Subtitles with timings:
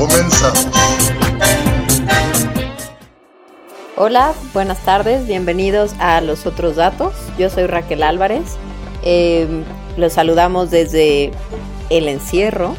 [0.00, 0.66] Comenzamos.
[3.98, 7.12] Hola, buenas tardes, bienvenidos a Los Otros Datos.
[7.38, 8.56] Yo soy Raquel Álvarez.
[9.02, 9.46] Eh,
[9.98, 11.32] los saludamos desde
[11.90, 12.76] el encierro,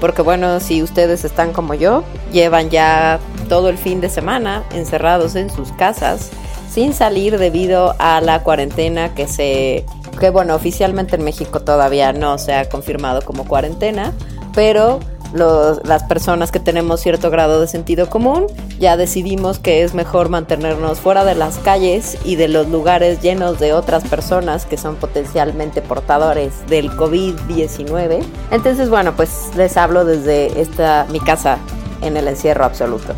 [0.00, 5.34] porque bueno, si ustedes están como yo, llevan ya todo el fin de semana encerrados
[5.34, 6.30] en sus casas
[6.70, 9.84] sin salir debido a la cuarentena que se
[10.20, 14.12] que bueno, oficialmente en México todavía no se ha confirmado como cuarentena,
[14.54, 15.00] pero
[15.34, 18.46] las personas que tenemos cierto grado de sentido común
[18.78, 23.58] ya decidimos que es mejor mantenernos fuera de las calles y de los lugares llenos
[23.58, 28.22] de otras personas que son potencialmente portadores del COVID-19.
[28.50, 31.58] Entonces, bueno, pues les hablo desde esta mi casa
[32.02, 33.14] en el encierro absoluto.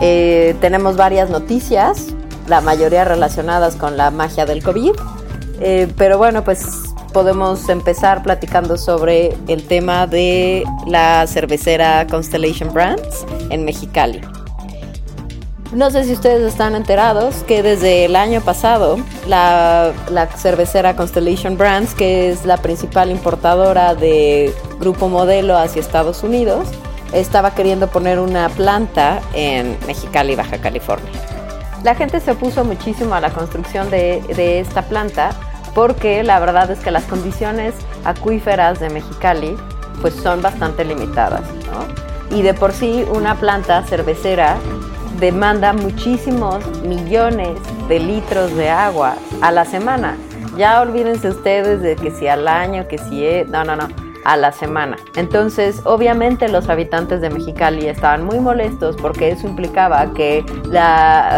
[0.00, 2.08] Eh, tenemos varias noticias,
[2.48, 4.92] la mayoría relacionadas con la magia del COVID,
[5.60, 13.24] eh, pero bueno, pues podemos empezar platicando sobre el tema de la cervecera Constellation Brands
[13.48, 14.20] en Mexicali.
[15.72, 21.56] No sé si ustedes están enterados que desde el año pasado la, la, cervecera Constellation
[21.56, 26.68] Brands, que es la principal importadora de Grupo Modelo hacia Estados Unidos,
[27.14, 31.10] estaba queriendo poner una planta en Mexicali, Baja California.
[31.82, 35.30] La gente se opuso muchísimo a la construcción de, de esta planta
[35.76, 37.74] porque la verdad es que las condiciones
[38.06, 39.54] acuíferas de Mexicali
[40.00, 42.34] pues son bastante limitadas, ¿no?
[42.34, 44.56] Y de por sí una planta cervecera
[45.20, 50.16] demanda muchísimos millones de litros de agua a la semana.
[50.56, 53.46] Ya olvídense ustedes de que si al año, que si es...
[53.46, 54.96] No, no, no a la semana.
[55.14, 60.44] Entonces, obviamente los habitantes de Mexicali estaban muy molestos porque eso implicaba que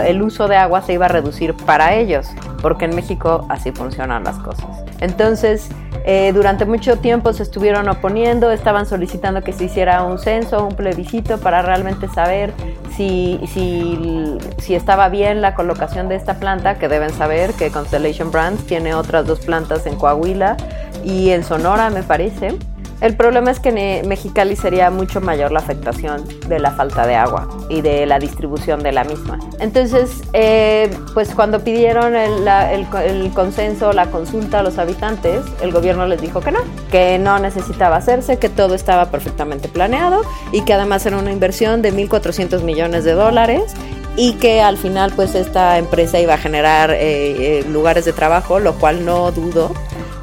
[0.06, 2.28] el uso de agua se iba a reducir para ellos,
[2.62, 4.84] porque en México así funcionan las cosas.
[5.00, 5.69] Entonces,
[6.04, 10.75] eh, durante mucho tiempo se estuvieron oponiendo, estaban solicitando que se hiciera un censo, un
[10.75, 12.54] plebiscito para realmente saber
[12.97, 18.31] si, si, si, estaba bien la colocación de esta planta, que deben saber que Constellation
[18.31, 20.56] Brands tiene otras dos plantas en Coahuila
[21.04, 22.56] y en Sonora, me parece.
[23.00, 27.14] El problema es que en Mexicali sería mucho mayor la afectación de la falta de
[27.14, 29.38] agua y de la distribución de la misma.
[29.60, 36.06] Entonces, eh, pues cuando pidieron el, el, consenso, la consulta a los habitantes, el gobierno
[36.06, 36.60] les dijo que no,
[36.91, 41.82] que no necesitaba hacerse, que todo estaba perfectamente planeado y que además era una inversión
[41.82, 43.75] de 1.400 millones de dólares
[44.16, 46.98] y que al final pues esta empresa iba a generar eh,
[47.60, 49.72] eh, lugares de trabajo, lo cual no dudo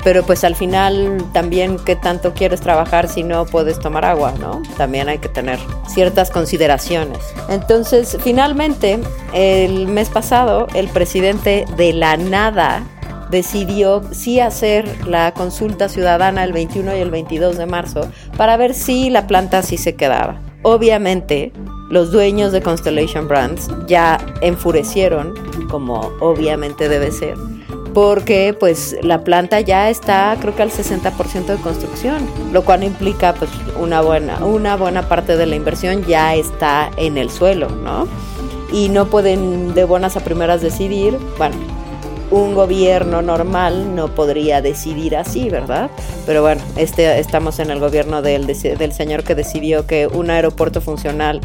[0.06, 4.62] pero pues al final también qué tanto quieres trabajar si no puedes tomar agua, ¿no?
[4.78, 5.58] También hay que tener
[5.88, 7.18] ciertas consideraciones.
[7.50, 9.00] Entonces, finalmente,
[9.34, 12.84] el mes pasado, el presidente de la nada
[13.32, 18.76] decidió sí hacer la consulta ciudadana el 21 y el 22 de marzo para ver
[18.76, 20.40] si la planta sí se quedaba.
[20.62, 21.52] Obviamente,
[21.90, 25.34] los dueños de Constellation Brands ya enfurecieron,
[25.68, 27.36] como obviamente debe ser,
[27.96, 33.34] porque pues la planta ya está creo que al 60% de construcción, lo cual implica
[33.34, 38.06] pues una buena, una buena parte de la inversión ya está en el suelo, ¿no?
[38.74, 41.56] Y no pueden de buenas a primeras decidir, bueno,
[42.32, 45.90] un gobierno normal no podría decidir así, ¿verdad?
[46.26, 50.82] Pero bueno, este, estamos en el gobierno del, del señor que decidió que un aeropuerto
[50.82, 51.40] funcional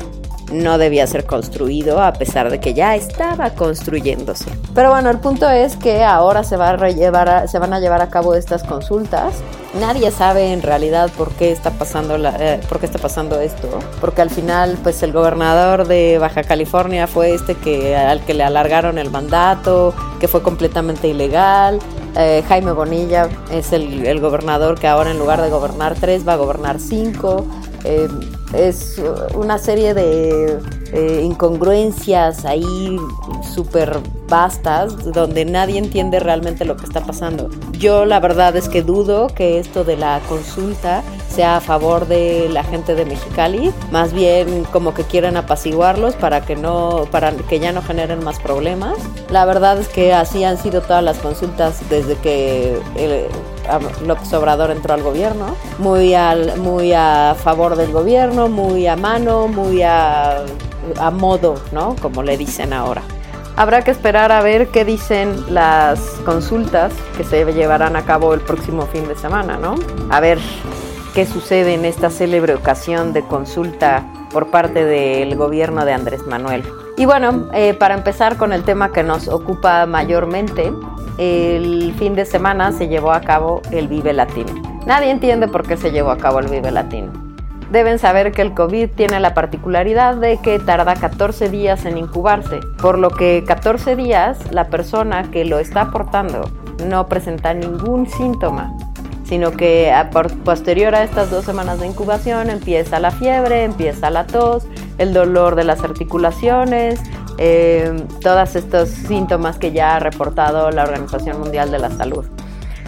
[0.51, 4.51] no debía ser construido a pesar de que ya estaba construyéndose.
[4.75, 8.11] Pero bueno, el punto es que ahora se, va a se van a llevar a
[8.11, 9.35] cabo estas consultas.
[9.79, 13.69] Nadie sabe en realidad por qué está pasando eh, por qué está pasando esto,
[14.01, 18.43] porque al final pues el gobernador de Baja California fue este que al que le
[18.43, 21.79] alargaron el mandato, que fue completamente ilegal.
[22.17, 26.37] Eh, Jaime Bonilla es el, gobernador que ahora en lugar de gobernar tres va a
[26.37, 27.47] gobernar cinco.
[27.85, 28.09] Eh,
[28.53, 29.01] es
[29.35, 30.59] una serie de
[30.93, 32.99] eh, incongruencias ahí
[33.55, 34.01] súper
[34.31, 37.51] vastas donde nadie entiende realmente lo que está pasando.
[37.73, 42.49] Yo la verdad es que dudo que esto de la consulta sea a favor de
[42.49, 47.61] la gente de Mexicali, más bien como que quieren apaciguarlos para que no para que
[47.61, 48.97] ya no generen más problemas.
[49.31, 53.29] La verdad es que así han sido todas las consultas desde que eh,
[54.07, 59.49] López Obrador entró al gobierno, muy, al, muy a favor del gobierno, muy a mano,
[59.49, 60.45] muy a,
[60.99, 61.95] a modo, ¿no?
[62.01, 63.03] Como le dicen ahora.
[63.57, 68.41] Habrá que esperar a ver qué dicen las consultas que se llevarán a cabo el
[68.41, 69.75] próximo fin de semana, ¿no?
[70.11, 70.39] A ver
[71.15, 76.63] qué sucede en esta célebre ocasión de consulta por parte del gobierno de Andrés Manuel.
[76.97, 80.73] Y bueno, eh, para empezar con el tema que nos ocupa mayormente,
[81.19, 84.53] el fin de semana se llevó a cabo el Vive Latino.
[84.87, 87.30] Nadie entiende por qué se llevó a cabo el Vive Latino.
[87.71, 92.61] Deben saber que el COVID tiene la particularidad de que tarda 14 días en incubarse,
[92.81, 96.51] por lo que 14 días la persona que lo está aportando
[96.87, 98.73] no presenta ningún síntoma
[99.31, 99.95] sino que
[100.45, 104.65] posterior a estas dos semanas de incubación empieza la fiebre, empieza la tos,
[104.99, 106.99] el dolor de las articulaciones,
[107.39, 112.25] eh, todos estos síntomas que ya ha reportado la Organización Mundial de la Salud.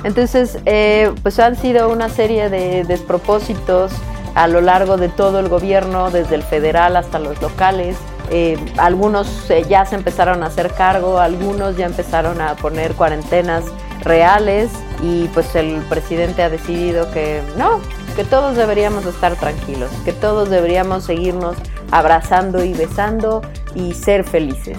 [0.02, 3.92] Entonces, eh, pues han sido una serie de despropósitos
[4.34, 7.96] a lo largo de todo el gobierno, desde el federal hasta los locales.
[8.30, 13.64] Eh, algunos ya se empezaron a hacer cargo, algunos ya empezaron a poner cuarentenas
[14.02, 14.70] reales
[15.02, 17.80] y pues el presidente ha decidido que no,
[18.16, 21.56] que todos deberíamos estar tranquilos, que todos deberíamos seguirnos
[21.90, 23.42] abrazando y besando
[23.74, 24.78] y ser felices.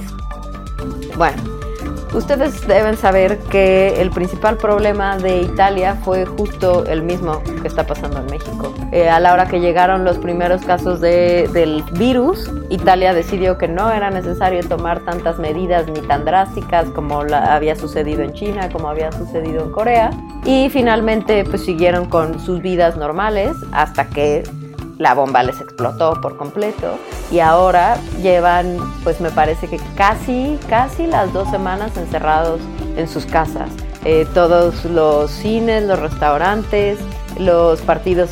[1.15, 1.52] Bueno,
[2.13, 7.87] Ustedes deben saber que el principal problema de Italia fue justo el mismo que está
[7.87, 8.71] pasando en México.
[8.91, 13.91] Eh, a la hora que llegaron los primeros casos del virus, Italia decidió que no
[13.91, 19.11] era necesario tomar tantas medidas ni tan drásticas como había sucedido en China, como había
[19.11, 20.11] sucedido en Corea.
[20.45, 24.43] Y finalmente pues siguieron con sus vidas normales hasta que
[25.03, 26.97] la bomba les explotó por completo
[27.29, 32.61] y ahora llevan, pues me parece que casi, casi las dos semanas encerrados
[32.95, 33.69] en sus casas.
[34.05, 36.99] Eh, todos los cines, los restaurantes,
[37.37, 38.29] los partidos,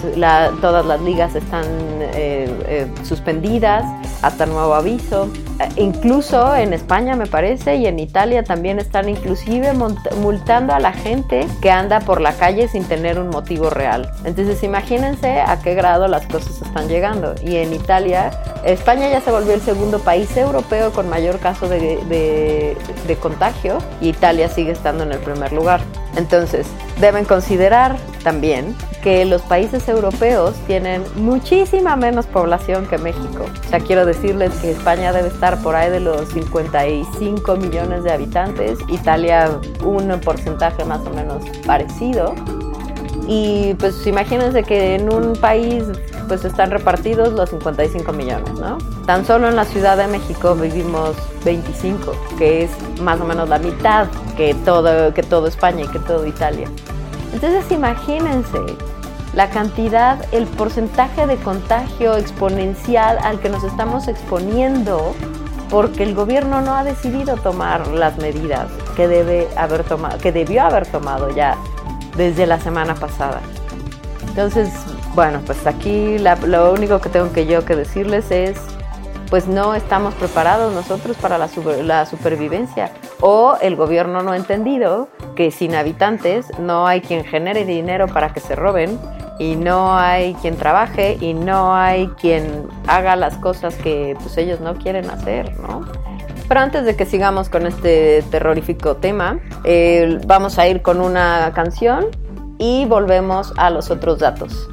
[0.62, 3.83] todas las ligas están eh, eh, suspendidas
[4.21, 5.29] hasta nuevo aviso.
[5.62, 10.94] Eh, incluso en España me parece y en Italia también están inclusive multando a la
[10.94, 14.12] gente que anda por la calle sin tener un motivo real.
[14.24, 17.36] Entonces imagínense a qué grado las cosas están llegando.
[17.44, 18.31] Y en Italia,
[18.66, 22.75] España ya se volvió el segundo país europeo con mayor caso de,
[23.07, 25.81] de contagio y Italia sigue estando en el primer lugar.
[26.16, 26.68] Entonces,
[27.00, 33.45] deben considerar también que los países europeos tienen muchísima menos población que México.
[33.65, 38.12] O sea, quiero decirles que España debe estar por ahí de los 55 millones de
[38.12, 42.36] habitantes, Italia un porcentaje más o menos parecido.
[43.27, 45.83] Y pues imagínense que en un país
[46.27, 48.77] pues están repartidos los 55 millones, ¿no?
[49.06, 52.71] Tan solo en la Ciudad de México vivimos 25, que es
[53.01, 54.07] más o menos la mitad
[54.38, 56.69] que todo, que todo España y que todo Italia.
[57.33, 58.59] Entonces imagínense
[59.33, 65.16] la cantidad, el porcentaje de contagio exponencial al que nos estamos exponiendo
[65.69, 68.68] porque el gobierno no ha decidido tomar las medidas
[68.98, 71.56] que debe haber tomado, que debió haber tomado ya
[72.18, 73.39] desde la semana pasada.
[74.28, 74.69] Entonces,
[75.16, 78.57] bueno, pues aquí lo único que tengo que yo que decirles es,
[79.30, 81.50] pues no estamos preparados nosotros para la,
[81.83, 82.92] la supervivencia
[83.22, 88.33] o el gobierno no ha entendido que sin habitantes no hay quien genere dinero para
[88.33, 89.00] que se roben
[89.42, 94.60] y no hay quien trabaje y no hay quien haga las cosas que pues ellos
[94.60, 95.83] no quieren hacer, ¿no?
[96.48, 101.52] Pero antes de que sigamos con este terrorífico tema, eh, vamos a ir con una
[101.56, 102.06] canción
[102.60, 104.69] y volvemos a los otros datos.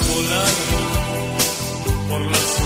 [0.00, 0.54] volar
[2.08, 2.61] por las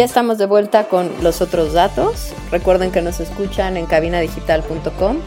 [0.00, 2.32] Ya estamos de vuelta con los otros datos.
[2.50, 5.18] Recuerden que nos escuchan en cabinadigital.com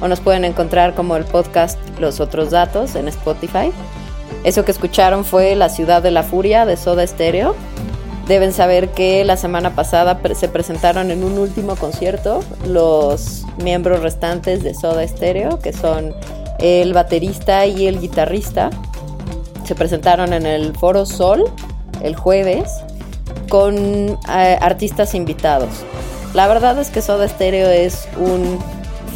[0.00, 3.72] o nos pueden encontrar como el podcast Los otros datos en Spotify.
[4.42, 7.54] Eso que escucharon fue La ciudad de la furia de Soda Stereo.
[8.26, 14.62] Deben saber que la semana pasada se presentaron en un último concierto los miembros restantes
[14.62, 16.14] de Soda Stereo, que son
[16.58, 18.70] el baterista y el guitarrista.
[19.66, 21.44] Se presentaron en el Foro Sol
[22.00, 22.82] el jueves
[23.52, 25.68] con eh, artistas invitados.
[26.32, 28.58] La verdad es que Soda Stereo es un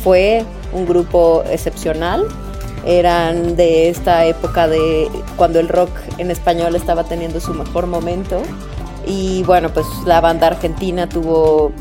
[0.04, 2.28] fue un grupo excepcional.
[2.84, 5.88] Eran de esta época de cuando el rock
[6.18, 8.42] en español estaba teniendo su mejor momento.
[9.06, 11.72] Y bueno, pues la banda argentina tuvo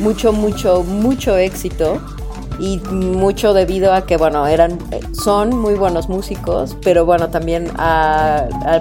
[0.00, 2.00] mucho, mucho, mucho éxito
[2.60, 4.78] y mucho debido a que, bueno, eran,
[5.12, 7.72] son muy buenos músicos, pero bueno, también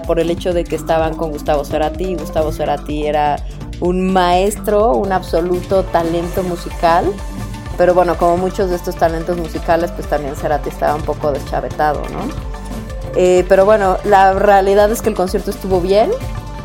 [0.05, 3.37] por el hecho de que estaban con Gustavo Cerati Gustavo Cerati era
[3.79, 7.05] un maestro, un absoluto talento musical.
[7.77, 12.01] Pero bueno, como muchos de estos talentos musicales, pues también Cerati estaba un poco deschavetado,
[12.09, 12.27] ¿no?
[13.15, 16.11] Eh, pero bueno, la realidad es que el concierto estuvo bien.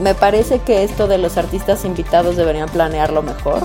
[0.01, 3.63] Me parece que esto de los artistas invitados deberían planearlo mejor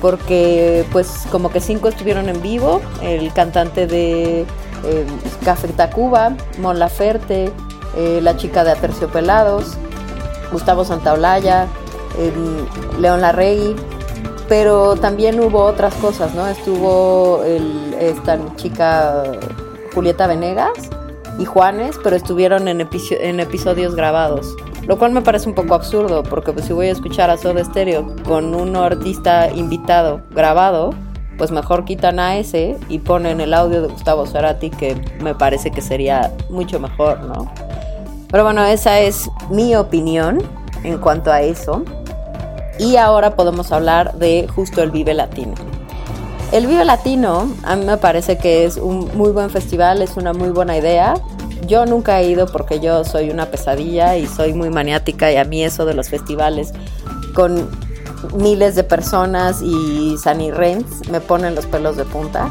[0.00, 4.42] porque pues como que cinco estuvieron en vivo, el cantante de
[4.84, 5.06] eh,
[5.44, 7.52] Café Tacuba, Mon Laferte,
[7.96, 9.76] eh, la chica de Aterciopelados,
[10.52, 11.66] Gustavo Santaolalla,
[12.98, 13.76] León Larregui,
[14.48, 16.46] pero también hubo otras cosas, ¿no?
[16.48, 17.42] Estuvo
[18.00, 19.22] esta chica
[19.94, 20.72] Julieta Venegas
[21.38, 24.56] y Juanes, pero estuvieron en, en episodios grabados.
[24.86, 27.64] Lo cual me parece un poco absurdo, porque pues si voy a escuchar a Soda
[27.64, 30.94] Stereo con un artista invitado grabado,
[31.38, 35.70] pues mejor quitan a ese y ponen el audio de Gustavo Cerati, que me parece
[35.70, 37.50] que sería mucho mejor, ¿no?
[38.30, 40.42] Pero bueno, esa es mi opinión
[40.84, 41.82] en cuanto a eso.
[42.78, 45.54] Y ahora podemos hablar de justo el Vive Latino.
[46.52, 50.32] El Vive Latino a mí me parece que es un muy buen festival, es una
[50.32, 51.14] muy buena idea.
[51.66, 55.44] Yo nunca he ido porque yo soy una pesadilla y soy muy maniática y a
[55.44, 56.72] mí eso de los festivales
[57.34, 57.68] con
[58.36, 62.50] miles de personas y Sunny Rents me ponen los pelos de punta.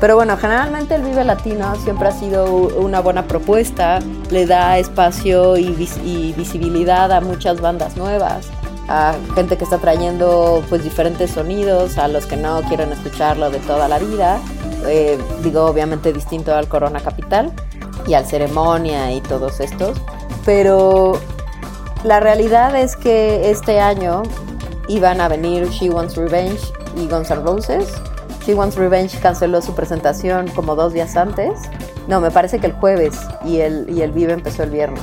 [0.00, 2.46] Pero bueno, generalmente el Vive Latino siempre ha sido
[2.78, 3.98] una buena propuesta,
[4.30, 5.72] le da espacio y,
[6.36, 8.48] visibilidad a muchas bandas nuevas,
[8.88, 13.58] a gente que está trayendo pues diferentes sonidos, a los que no quieren escucharlo de
[13.58, 14.40] toda la vida,
[14.86, 17.52] eh, digo obviamente distinto al Corona Capital
[18.10, 19.96] y al Ceremonia y todos estos,
[20.44, 21.18] pero
[22.04, 24.22] la realidad es que este año
[24.88, 26.60] iban a venir She Wants Revenge
[26.96, 27.86] y Guns N' Roses
[28.44, 31.60] She Wants Revenge canceló su presentación como dos días antes.
[32.08, 35.02] No, me parece que el jueves y el, y el Vive empezó el viernes.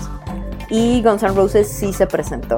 [0.70, 2.58] Y Guns N' Roses sí se presentó.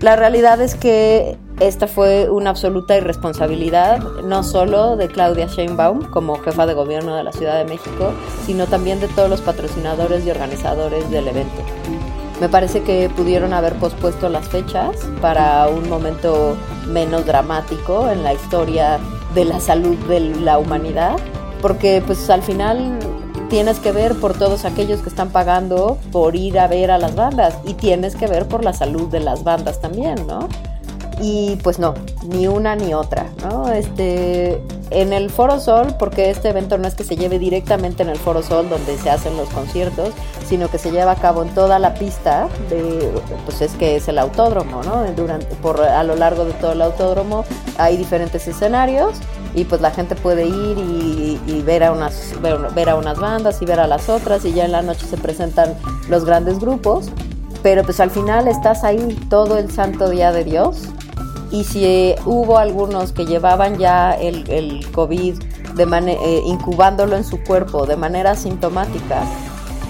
[0.00, 6.38] La realidad es que esta fue una absoluta irresponsabilidad, no solo de Claudia Sheinbaum como
[6.38, 8.12] jefa de gobierno de la Ciudad de México,
[8.46, 11.62] sino también de todos los patrocinadores y organizadores del evento.
[12.40, 16.56] Me parece que pudieron haber pospuesto las fechas para un momento
[16.86, 19.00] menos dramático en la historia
[19.34, 21.16] de la salud de la humanidad,
[21.60, 23.00] porque pues al final
[23.48, 27.14] tienes que ver por todos aquellos que están pagando por ir a ver a las
[27.14, 30.48] bandas y tienes que ver por la salud de las bandas también, ¿no?
[31.20, 31.94] Y pues no,
[32.28, 33.70] ni una ni otra, ¿no?
[33.72, 38.08] Este, en el Foro Sol, porque este evento no es que se lleve directamente en
[38.08, 40.10] el Foro Sol donde se hacen los conciertos,
[40.46, 43.12] sino que se lleva a cabo en toda la pista de,
[43.44, 45.04] pues es que es el autódromo, ¿no?
[45.12, 47.44] Durante, por, a lo largo de todo el autódromo
[47.76, 49.14] hay diferentes escenarios
[49.54, 50.78] y pues la gente puede ir
[51.46, 52.34] y, ver, a unas,
[52.74, 55.16] ver a unas bandas y ver a las otras y ya en la noche se
[55.16, 55.74] presentan
[56.08, 57.10] los grandes grupos,
[57.62, 60.88] pero pues al final estás ahí todo el santo día de Dios
[61.50, 65.38] y si hubo algunos que llevaban ya el, el COVID
[65.74, 69.22] de eh, incubándolo en su cuerpo de manera sintomática,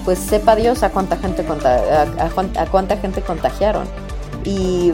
[0.05, 3.85] pues sepa Dios a cuánta gente a, cuánta gente contagiaron.
[4.45, 4.93] Y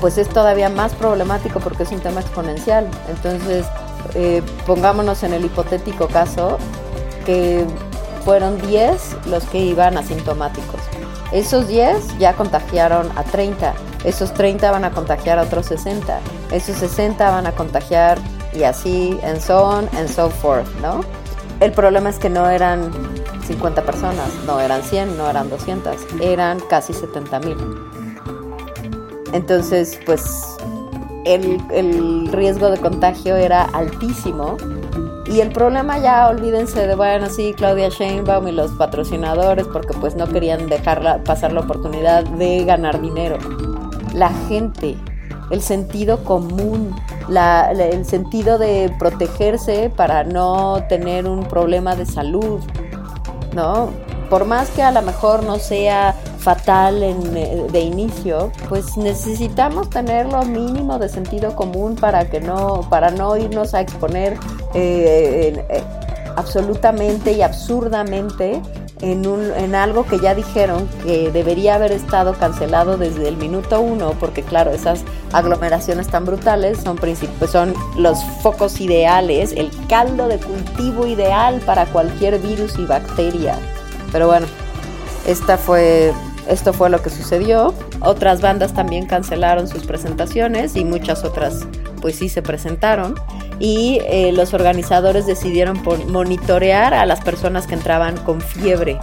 [0.00, 2.88] pues es todavía más problemático porque es un tema exponencial.
[3.08, 3.66] Entonces,
[4.14, 6.58] eh, pongámonos en el hipotético caso
[7.26, 7.66] que
[8.24, 10.80] fueron 10 los que iban asintomáticos.
[11.32, 13.74] Esos 10 ya contagiaron a 30
[14.04, 16.20] esos 30 van a contagiar a otros 60,
[16.52, 18.18] esos 60 van a contagiar
[18.54, 21.00] y así, en so on and so forth, ¿no?
[21.60, 22.90] El problema es que no eran
[23.46, 27.56] 50 personas, no eran 100, no eran 200, eran casi 70 mil.
[29.32, 30.56] Entonces, pues
[31.26, 34.56] el, el, riesgo de contagio era altísimo.
[35.26, 40.16] Y el problema ya, olvídense de, bueno, sí, Claudia Sheinbaum y los patrocinadores, porque pues
[40.16, 43.38] no querían dejar pasar la oportunidad de ganar dinero
[44.14, 44.96] la gente,
[45.50, 46.94] el sentido común,
[47.28, 52.60] el sentido de protegerse para no tener un problema de salud,
[53.54, 53.90] ¿no?
[54.28, 60.26] Por más que a lo mejor no sea fatal eh, de inicio, pues necesitamos tener
[60.26, 64.38] lo mínimo de sentido común para que no, para no irnos a exponer
[64.74, 65.84] eh, eh,
[66.36, 68.62] absolutamente y absurdamente
[69.02, 74.14] en, un, algo que ya dijeron que debería haber estado cancelado desde el minuto uno,
[74.18, 80.38] porque claro, esas aglomeraciones tan brutales son, pues son los focos ideales, el caldo de
[80.38, 83.58] cultivo ideal para cualquier virus y bacteria.
[84.12, 84.46] Pero bueno,
[85.26, 86.12] esta fue,
[86.48, 87.74] esto fue lo que sucedió.
[88.00, 91.66] Otras bandas también cancelaron sus presentaciones y muchas otras
[92.00, 93.14] pues sí se presentaron
[93.58, 98.98] y eh, los organizadores decidieron monitorear a las personas que entraban con fiebre.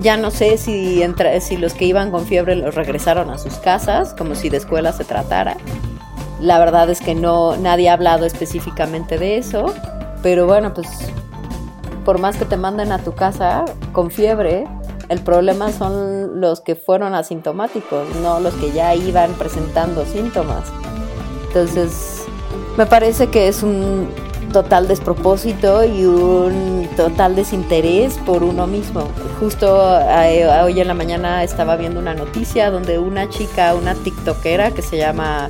[0.00, 1.02] Ya no sé si,
[1.40, 4.92] si los que iban con fiebre los regresaron a sus casas, como si de escuela
[4.92, 5.56] se tratara.
[6.40, 9.72] La verdad es que no nadie ha hablado específicamente de eso,
[10.22, 10.88] pero bueno, pues
[12.04, 14.66] por más que te manden a tu casa con fiebre,
[15.08, 20.64] el problema son los que fueron asintomáticos, no los que ya iban presentando síntomas.
[21.48, 22.24] Entonces,
[22.76, 24.08] me parece que es un
[24.52, 29.08] total despropósito y un total desinterés por uno mismo.
[29.40, 34.70] Justo eh, hoy en la mañana estaba viendo una noticia donde una chica, una tiktokera
[34.70, 35.48] que se llama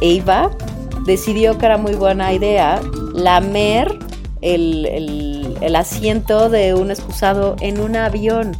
[0.00, 0.50] Eva,
[1.04, 2.80] decidió que era muy buena idea
[3.14, 3.98] lamer
[4.42, 5.37] el, el
[5.76, 8.56] asiento de un excusado en un avión.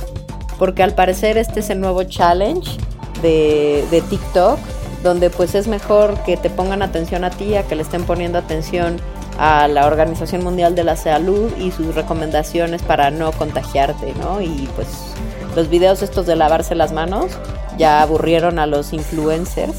[0.59, 2.79] Porque al parecer este es el nuevo challenge
[3.23, 4.59] de, de TikTok
[5.03, 8.39] donde pues es mejor que te pongan atención a ti, a que le estén poniendo
[8.39, 8.97] atención
[9.39, 14.41] a la Organización Mundial de la Salud y sus recomendaciones para no contagiarte, ¿no?
[14.41, 14.89] Y pues
[15.55, 17.27] los videos estos de lavarse las manos
[17.79, 19.77] ya aburrieron a los influencers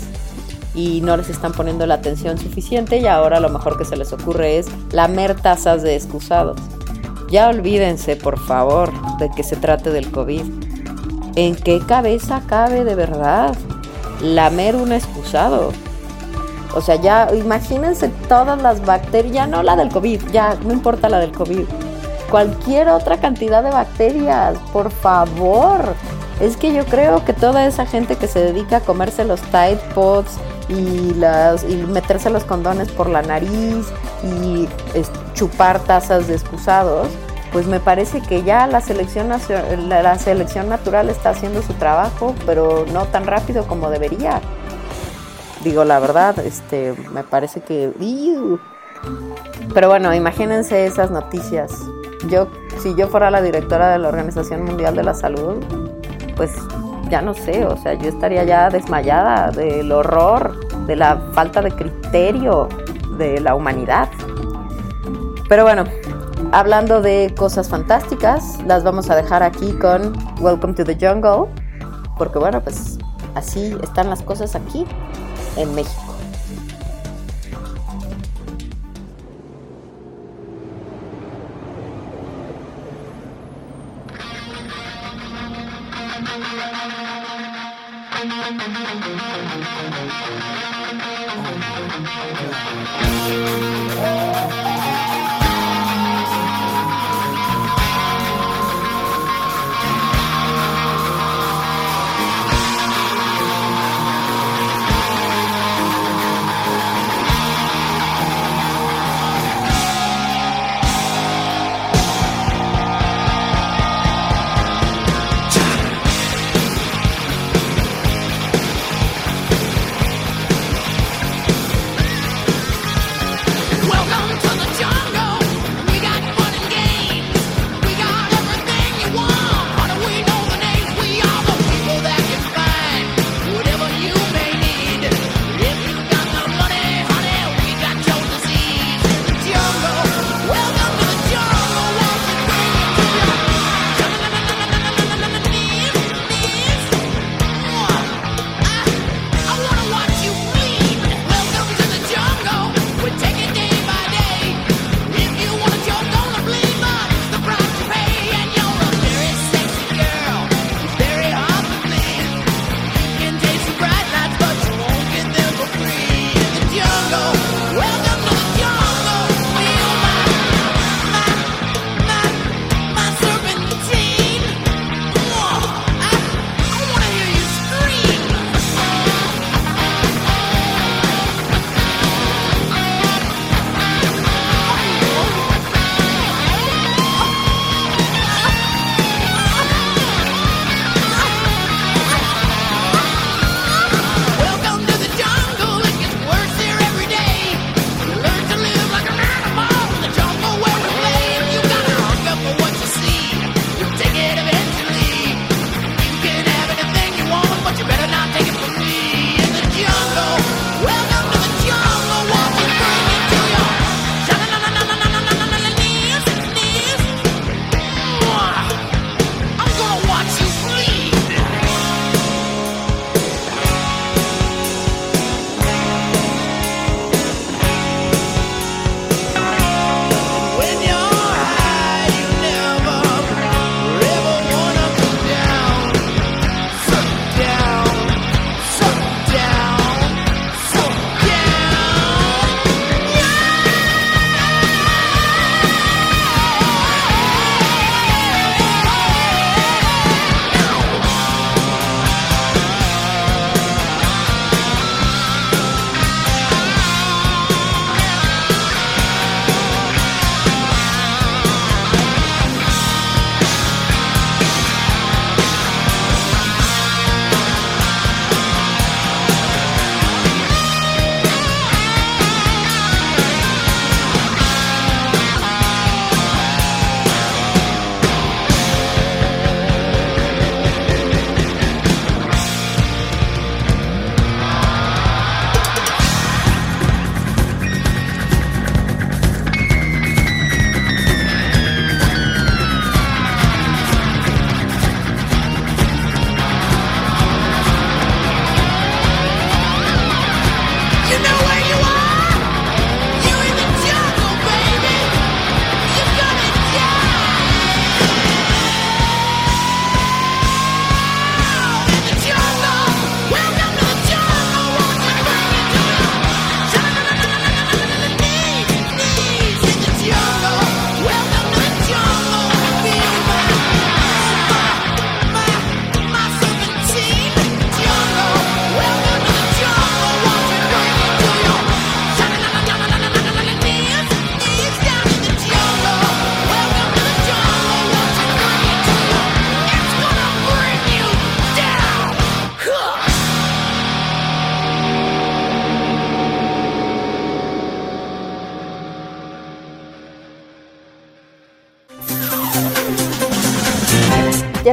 [0.74, 4.14] y no les están poniendo la atención suficiente y ahora lo mejor que se les
[4.14, 6.58] ocurre es lamer tazas de excusados.
[7.30, 10.44] Ya olvídense, por favor, de que se trate del COVID.
[11.36, 13.56] ¿En qué cabeza cabe de verdad
[14.22, 15.72] lamer un excusado?
[16.76, 21.08] O sea, ya imagínense todas las bacterias, ya no la del COVID, ya no importa
[21.08, 21.66] la del COVID.
[22.32, 25.96] Cualquier otra cantidad de bacterias, por favor.
[26.40, 29.80] Es que yo creo que toda esa gente que se dedica a comerse los Tide
[29.94, 30.38] Pods
[30.70, 33.88] y, las, y meterse los condones por la nariz
[34.24, 34.68] y
[35.34, 37.08] chupar tazas de excusados,
[37.52, 42.86] pues me parece que ya la selección, la selección natural está haciendo su trabajo, pero
[42.94, 44.42] no tan rápido como debería.
[45.64, 47.92] Digo la verdad, este, me parece que...
[49.74, 51.72] Pero bueno, imagínense esas noticias.
[52.30, 52.48] Yo,
[52.80, 55.64] si yo fuera la directora de la Organización Mundial de la Salud,
[56.36, 56.52] pues
[57.10, 61.72] ya no sé, o sea, yo estaría ya desmayada del horror, de la falta de
[61.72, 62.70] criterio
[63.18, 64.10] de la humanidad.
[65.48, 65.84] Pero bueno,
[66.52, 71.52] hablando de cosas fantásticas, las vamos a dejar aquí con Welcome to the Jungle,
[72.18, 72.98] porque bueno, pues
[73.36, 74.86] así están las cosas aquí
[75.58, 76.09] en México.
[86.32, 86.60] Thank you.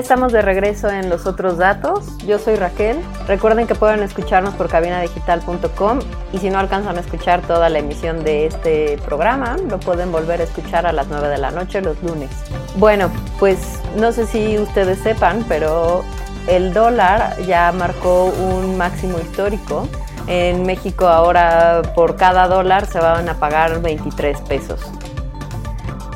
[0.07, 2.17] Estamos de regreso en los otros datos.
[2.19, 3.01] Yo soy Raquel.
[3.27, 5.99] Recuerden que pueden escucharnos por cabinadigital.com
[6.33, 10.41] y si no alcanzan a escuchar toda la emisión de este programa, lo pueden volver
[10.41, 12.31] a escuchar a las 9 de la noche los lunes.
[12.77, 16.05] Bueno, pues no sé si ustedes sepan, pero
[16.47, 19.89] el dólar ya marcó un máximo histórico.
[20.29, 24.81] En México ahora por cada dólar se van a pagar 23 pesos.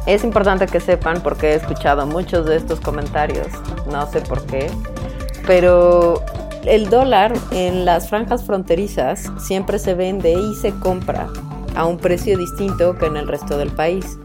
[0.06, 3.48] Es importante que sepan porque he escuchado muchos de estos comentarios,
[3.90, 4.70] no sé por qué,
[5.46, 6.22] pero
[6.64, 11.28] el dólar en las franjas fronterizas siempre se vende y se compra
[11.74, 14.18] a un precio distinto que en el resto del país.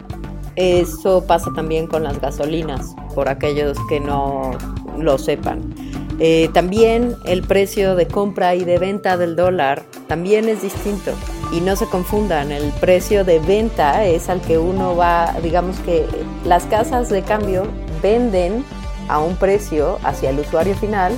[0.55, 4.51] Eso pasa también con las gasolinas, por aquellos que no
[4.97, 5.73] lo sepan.
[6.19, 11.11] Eh, también el precio de compra y de venta del dólar también es distinto.
[11.51, 16.05] Y no se confundan, el precio de venta es al que uno va, digamos que
[16.43, 17.67] las casas de cambio
[18.01, 18.63] venden
[19.07, 21.13] a un precio hacia el usuario final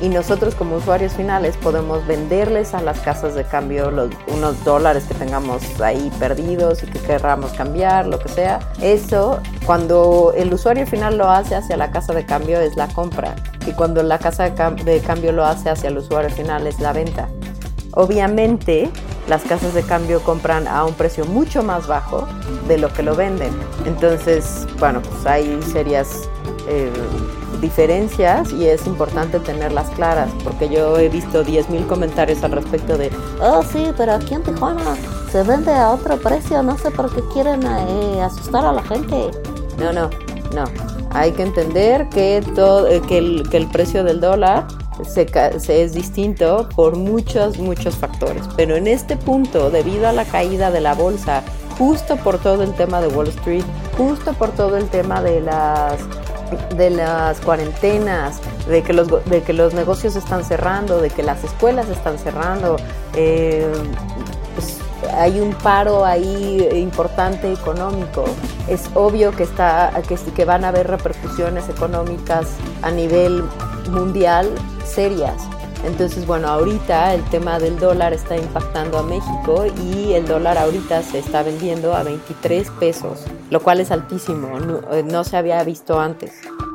[0.00, 5.04] y nosotros como usuarios finales podemos venderles a las casas de cambio los, unos dólares
[5.04, 8.60] que tengamos ahí perdidos y que querramos cambiar, lo que sea.
[8.80, 13.34] Eso, cuando el usuario final lo hace hacia la casa de cambio es la compra
[13.66, 17.28] y cuando la casa de, cambio lo hace hacia el usuario final es la venta.
[17.92, 18.88] Obviamente,
[19.28, 22.26] las casas de cambio compran a un precio mucho más bajo
[22.68, 23.52] de lo que lo venden.
[23.84, 26.29] Entonces, bueno, pues hay serias
[26.70, 26.90] eh,
[27.60, 33.10] diferencias y es importante tenerlas claras, porque yo he visto 10.000 comentarios al respecto de,
[33.42, 34.96] oh sí, pero aquí en Tijuana
[35.30, 39.30] se vende a otro precio, no sé por qué quieren eh, asustar a la gente.
[39.78, 40.10] No, no,
[40.54, 40.64] no.
[41.10, 44.66] Hay que entender que, todo, eh, que, el, que el precio del dólar
[45.04, 45.26] se,
[45.58, 48.44] se, es distinto por muchos, muchos factores.
[48.56, 51.42] Pero en este punto, debido a la caída de la bolsa,
[51.78, 53.64] justo por todo el tema de Wall Street,
[53.96, 55.98] justo por todo el tema de las
[56.76, 61.42] de las cuarentenas, de que los, de que los negocios están cerrando, de que las
[61.44, 62.76] escuelas están cerrando.
[63.14, 63.70] Eh,
[64.54, 64.78] pues,
[65.14, 68.24] hay un paro ahí importante económico.
[68.68, 72.46] Es obvio que, está, que, que van a haber repercusiones económicas
[72.82, 73.44] a nivel
[73.90, 74.50] mundial
[74.84, 75.42] serias.
[75.84, 81.02] Entonces, bueno, ahorita el tema del dólar está impactando a México y el dólar ahorita
[81.02, 85.98] se está vendiendo a 23 pesos, lo cual es altísimo, no, no se había visto
[85.98, 86.32] antes.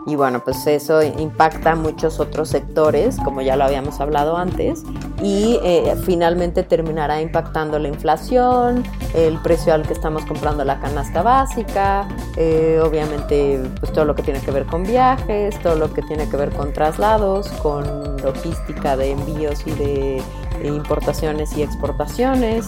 [0.07, 4.83] Y bueno, pues eso impacta muchos otros sectores, como ya lo habíamos hablado antes,
[5.23, 8.83] y eh, finalmente terminará impactando la inflación,
[9.15, 14.21] el precio al que estamos comprando la canasta básica, eh, obviamente pues todo lo que
[14.21, 18.95] tiene que ver con viajes, todo lo que tiene que ver con traslados, con logística
[18.95, 20.21] de envíos y de,
[20.63, 22.65] importaciones y exportaciones.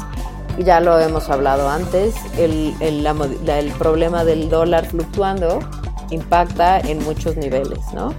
[0.58, 5.60] Ya lo hemos hablado antes, el, el, el, problema del dólar fluctuando
[6.12, 8.14] impacta en muchos niveles, ¿no?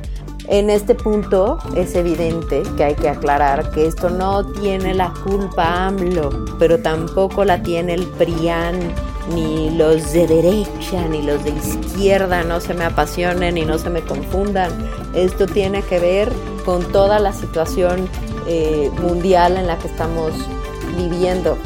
[0.49, 5.87] En este punto es evidente que hay que aclarar que esto no tiene la culpa
[5.87, 8.79] AMLO, pero tampoco la tiene el PRIAN,
[9.35, 13.91] ni los de derecha, ni los de izquierda, no se me apasionen y no se
[13.91, 14.71] me confundan.
[15.15, 16.33] Esto tiene que ver
[16.65, 18.09] con toda la situación
[18.47, 20.33] eh, mundial en la que estamos
[20.97, 21.59] viviendo.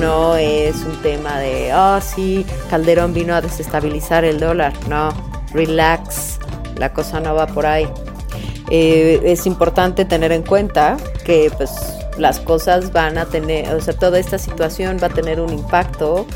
[0.00, 4.72] No es un tema de, oh sí, Calderón vino a desestabilizar el dólar.
[4.88, 5.10] No,
[5.52, 6.38] relax,
[6.76, 7.88] la cosa no va por ahí.
[8.70, 11.70] Eh, es importante tener en cuenta que pues
[12.18, 16.26] las cosas van a tener, o sea, toda esta situación va a tener un impacto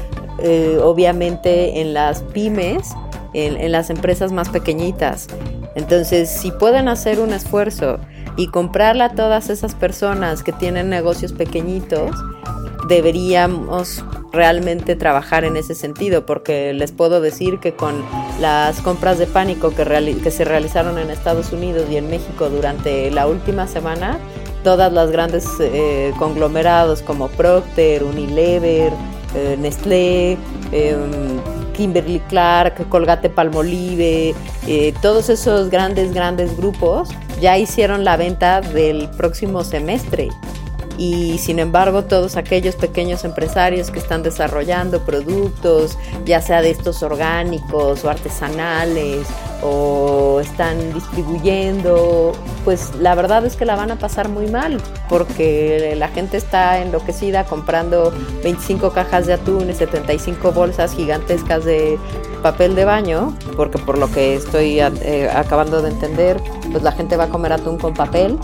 [0.43, 2.89] eh, obviamente en las pymes,
[3.35, 5.27] en, en las empresas más pequeñitas.
[5.75, 7.99] Entonces, si pueden hacer un esfuerzo
[8.37, 12.11] y comprarle a todas esas personas que tienen negocios pequeñitos,
[12.91, 18.05] deberíamos realmente trabajar en ese sentido, porque les puedo decir que con
[18.41, 23.29] las compras de pánico que, se realizaron en Estados Unidos y en México durante la
[23.29, 24.19] última semana,
[24.65, 28.93] todas las grandes eh, conglomerados como Procter, Unilever,
[29.37, 30.33] eh, Nestlé,
[30.73, 31.41] em,
[31.73, 34.35] Kimberly Clark, Colgate Palmolive,
[34.67, 37.09] eh, todos esos grandes, grandes grupos
[37.41, 40.29] ya hicieron la venta del próximo semestre
[41.01, 47.03] y sin embargo todos aquellos pequeños empresarios que están desarrollando productos, ya sea de estos
[47.03, 49.27] orgánicos o artesanales
[49.63, 52.33] o están distribuyendo,
[52.67, 54.77] pues la verdad es que la van a pasar muy mal
[55.09, 61.99] porque la gente está enloquecida comprando 25 cajas de atún y 75 bolsas gigantescas de
[62.43, 66.39] papel de baño, porque por lo que estoy eh, acabando de entender,
[66.71, 68.39] pues la gente va a comer atún con papel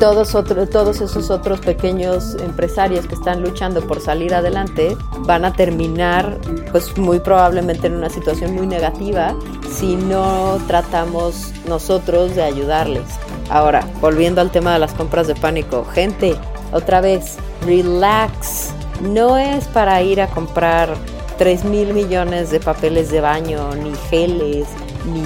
[0.00, 0.32] todos,
[0.70, 6.38] todos esos otros pequeños empresarios que están luchando por salir adelante van a terminar
[6.72, 9.36] pues muy probablemente en una situación muy negativa
[9.70, 13.04] si no tratamos nosotros de ayudarles.
[13.50, 16.34] Ahora, volviendo al tema de las compras de pánico, gente,
[16.72, 17.36] otra vez,
[17.66, 18.70] relax.
[19.02, 20.94] No es para ir a comprar
[21.38, 24.66] 3 mil millones de papeles de baño, ni geles,
[25.06, 25.22] ni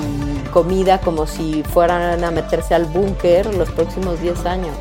[0.50, 4.76] comida como si fueran a meterse al búnker los próximos 10 años.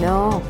[0.00, 0.42] No,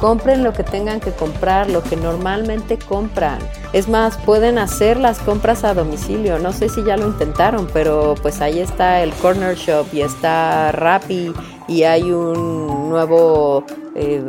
[0.00, 3.38] compren lo que tengan que comprar, lo que normalmente compran.
[3.72, 6.38] Es más, pueden hacer las compras a domicilio.
[6.38, 10.72] No sé si ya lo intentaron, pero pues ahí está el Corner Shop y está
[10.72, 11.32] Rappi
[11.68, 14.22] y hay un nuevo eh,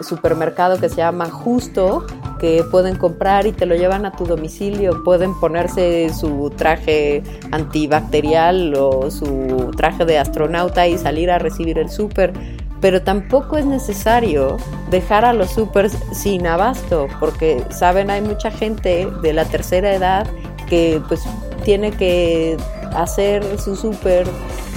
[0.00, 2.06] supermercado que se llama Justo
[2.40, 5.04] que pueden comprar y te lo llevan a tu domicilio.
[5.04, 7.22] Pueden ponerse su traje
[7.52, 12.32] antibacterial o su traje de astronauta y salir a recibir el súper.
[12.80, 14.56] Pero tampoco es necesario
[14.90, 20.26] dejar a los supers sin abasto, porque saben, hay mucha gente de la tercera edad
[20.66, 21.22] que pues
[21.62, 22.56] tiene que
[22.94, 24.26] hacer su súper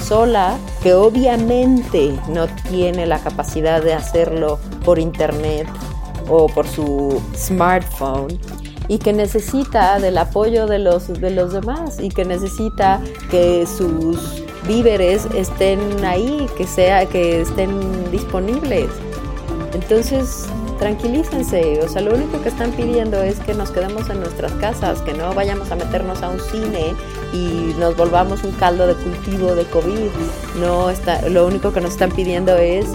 [0.03, 5.65] sola, que obviamente no tiene la capacidad de hacerlo por internet
[6.27, 8.39] o por su smartphone
[8.87, 14.43] y que necesita del apoyo de los, de los demás y que necesita que sus
[14.67, 18.89] víveres estén ahí, que sea que estén disponibles.
[19.73, 20.47] Entonces,
[20.79, 25.01] tranquilícense, o sea, lo único que están pidiendo es que nos quedemos en nuestras casas,
[25.01, 26.93] que no vayamos a meternos a un cine
[27.33, 30.09] y nos volvamos un caldo de cultivo de COVID.
[30.59, 32.85] No está, lo único que nos están pidiendo es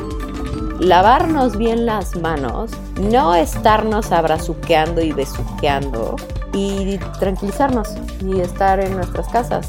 [0.79, 6.17] lavarnos bien las manos, no estarnos abrazuqueando y besuqueando
[6.53, 9.69] y tranquilizarnos y estar en nuestras casas.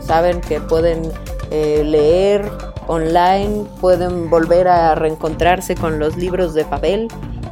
[0.00, 1.10] Saben que pueden
[1.50, 2.50] eh, leer
[2.86, 7.08] online, pueden volver a reencontrarse con los libros de papel,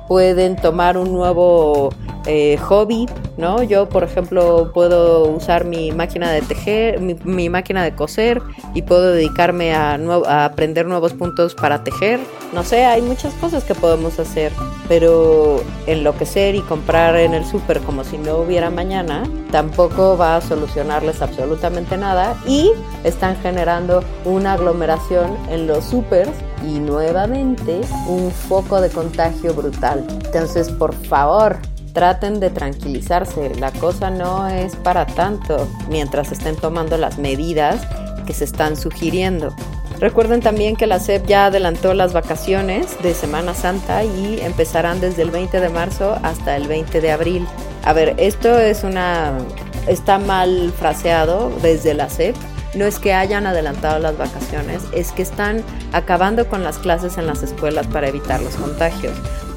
[0.08, 1.90] pueden tomar un nuevo
[2.26, 3.06] eh, hobby,
[3.36, 3.62] ¿no?
[3.62, 8.42] Yo, por ejemplo, puedo usar mi máquina de tejer, mi, máquina de coser
[8.74, 9.98] y puedo dedicarme a,
[10.44, 12.20] aprender nuevos puntos para tejer.
[12.52, 14.52] No sé, hay muchas cosas que podemos hacer,
[14.88, 20.40] pero enloquecer y comprar en el súper como si no hubiera mañana tampoco va a
[20.40, 22.70] solucionarles absolutamente nada y
[23.04, 26.30] están generando una aglomeración en los supers
[26.66, 30.04] y nuevamente un foco de contagio brutal.
[30.24, 31.56] Entonces, por favor,
[31.92, 37.86] traten de tranquilizarse, la cosa no es para tanto mientras estén tomando las medidas
[38.26, 39.54] que se están sugiriendo.
[39.98, 45.22] Recuerden también que la SEP ya adelantó las vacaciones de Semana Santa y empezarán desde
[45.22, 47.46] el 20 de marzo hasta el 20 de abril.
[47.84, 49.38] A ver, esto es una
[49.86, 52.34] está mal fraseado desde la SEP.
[52.74, 55.62] No es que hayan adelantado las vacaciones, es que están
[55.92, 59.12] acabando con las clases en las escuelas para evitar los contagios.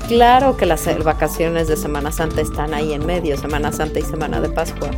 [0.08, 4.41] Claro que las vacaciones de Semana Santa están ahí en medio, Semana Santa y Semana
[4.41, 4.89] de Pascua,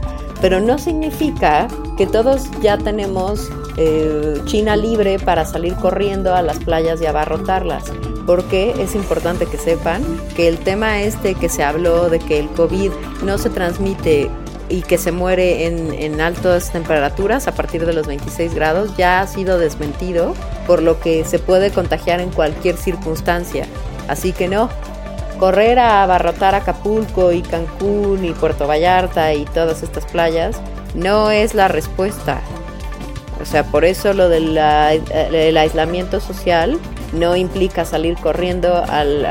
[0.42, 6.58] pero no significa que todos ya tenemos eh, China libre para salir corriendo a las
[6.58, 7.84] playas y abarrotarlas,
[8.26, 10.04] porque es importante que sepan
[10.36, 12.92] que el tema este que se habló de que el COVID
[13.24, 14.32] no se transmite
[14.70, 19.22] y que se muere en, en, altas temperaturas a partir de los 26 grados ya
[19.22, 20.34] ha sido desmentido,
[20.66, 23.68] por lo que se puede contagiar en cualquier circunstancia.
[24.08, 24.70] Así que no,
[25.38, 30.62] correr a abarrotar Acapulco y Cancún y Puerto Vallarta y todas estas playas
[30.94, 32.42] no es la respuesta.
[33.42, 34.58] O sea, por eso lo del
[35.58, 36.80] aislamiento social
[37.14, 39.26] no implica salir corriendo al,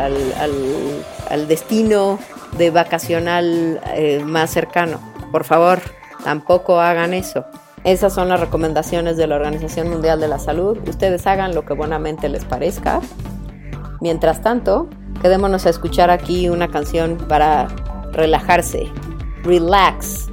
[1.49, 2.19] destino
[2.59, 5.01] de vacacional eh, más cercano.
[5.33, 5.81] Por favor,
[6.23, 7.45] tampoco hagan eso.
[7.83, 10.79] Esas son las recomendaciones de la Organización Mundial de la Salud.
[10.89, 13.01] Ustedes hagan lo que buenamente les parezca.
[14.01, 14.89] Mientras tanto,
[15.21, 17.69] quedémonos a escuchar aquí una canción para
[18.13, 18.91] relajarse.
[19.43, 20.29] Relax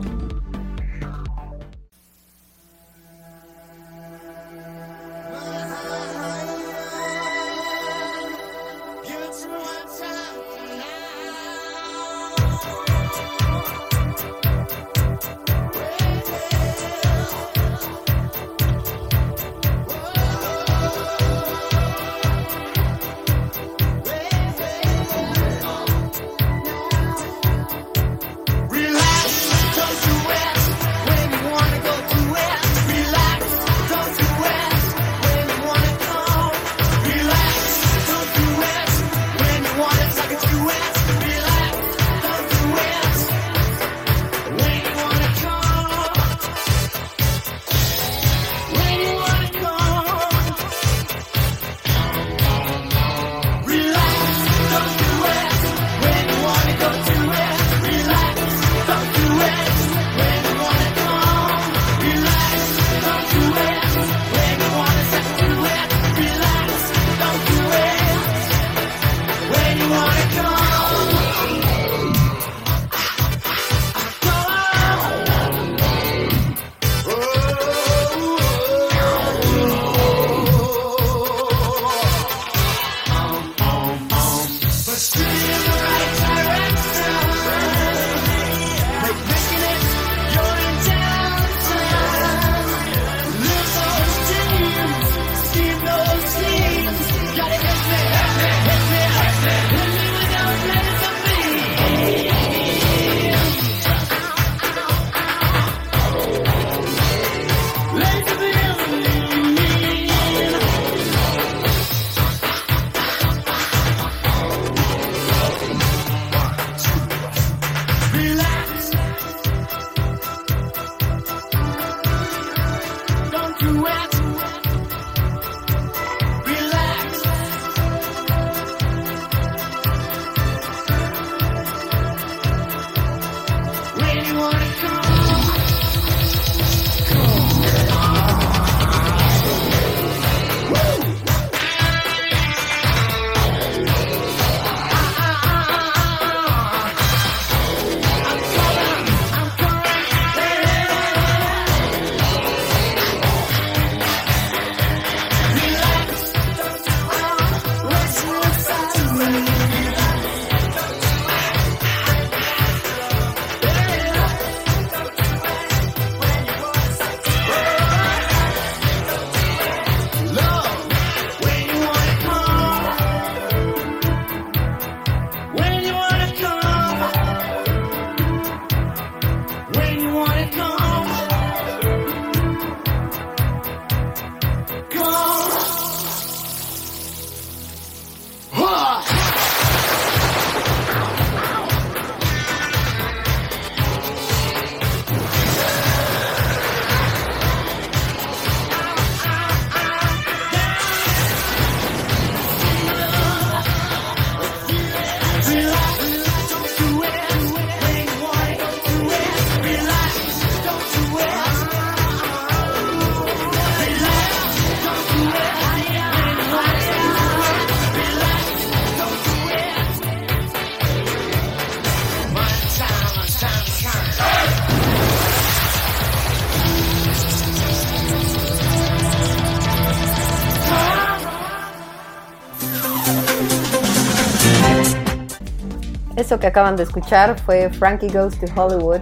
[236.32, 239.02] Eso que acaban de escuchar fue Frankie Goes to Hollywood,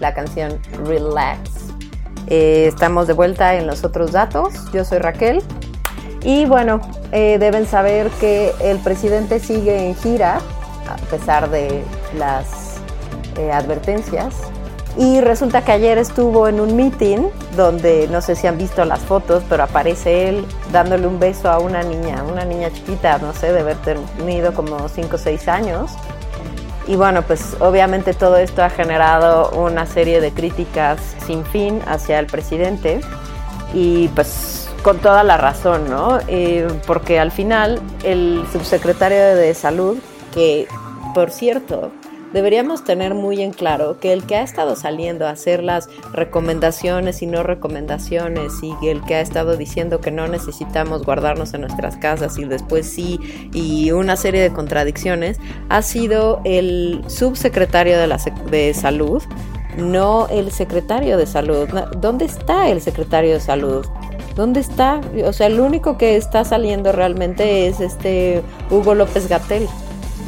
[0.00, 1.38] la canción Relax.
[2.26, 4.54] Eh, estamos de vuelta en los otros datos.
[4.72, 5.40] Yo soy Raquel.
[6.24, 6.80] Y bueno,
[7.12, 10.40] eh, deben saber que el presidente sigue en gira,
[10.88, 11.84] a pesar de
[12.16, 12.80] las
[13.36, 14.34] eh, advertencias.
[14.96, 18.98] Y resulta que ayer estuvo en un meeting donde no sé si han visto las
[18.98, 23.52] fotos, pero aparece él dándole un beso a una niña, una niña chiquita, no sé,
[23.52, 25.92] de haber tenido como 5 o 6 años.
[26.88, 32.18] Y bueno, pues obviamente todo esto ha generado una serie de críticas sin fin hacia
[32.18, 33.00] el presidente
[33.74, 36.18] y pues con toda la razón, ¿no?
[36.28, 39.98] Eh, porque al final el subsecretario de salud,
[40.32, 40.66] que
[41.14, 41.92] por cierto,
[42.32, 47.22] deberíamos tener muy en claro que el que ha estado saliendo a hacer las recomendaciones
[47.22, 51.96] y no recomendaciones y el que ha estado diciendo que no necesitamos guardarnos en nuestras
[51.96, 53.18] casas y después sí
[53.52, 58.18] y una serie de contradicciones ha sido el subsecretario de, la
[58.50, 59.22] de salud,
[59.76, 61.68] no el secretario de salud.
[61.98, 63.86] ¿Dónde está el secretario de salud?
[64.34, 65.00] ¿Dónde está?
[65.24, 69.68] O sea, el único que está saliendo realmente es este Hugo López Gatel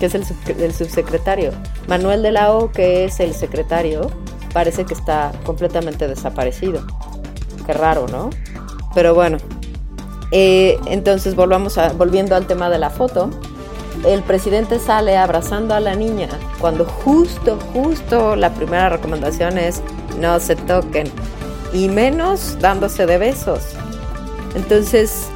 [0.00, 1.52] que es el, subsecretario.
[1.86, 4.10] Manuel de la O, que es el secretario,
[4.52, 6.84] parece que está completamente desaparecido.
[7.66, 8.30] Qué raro, ¿no?
[8.94, 9.36] Pero bueno,
[10.32, 13.30] eh, entonces volvamos a, volviendo al tema de la foto.
[14.06, 16.28] El presidente sale abrazando a la niña
[16.58, 19.82] cuando justo, justo la primera recomendación es
[20.18, 21.10] no se toquen
[21.74, 23.60] y menos dándose de besos.
[24.54, 25.28] Entonces,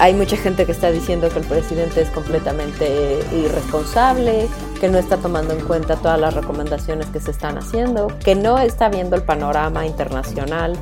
[0.00, 4.48] hay mucha gente que está diciendo que el presidente es completamente irresponsable,
[4.80, 8.58] que no está tomando en cuenta todas las recomendaciones que se están haciendo, que no
[8.58, 10.74] está viendo el panorama internacional,